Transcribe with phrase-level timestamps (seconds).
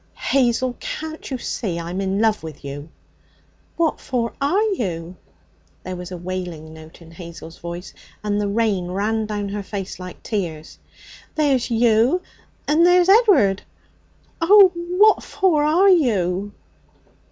[0.15, 2.89] 'Hazel, can't you see I'm in love with you?'
[3.77, 5.15] 'What for are you?'
[5.83, 7.93] There was a wailing note in Hazel's voice,
[8.23, 10.79] and the rain ran down her face like tears.
[11.35, 12.23] 'There's you
[12.67, 13.61] and there's Ed'ard
[14.41, 16.51] Oh, what for are you?'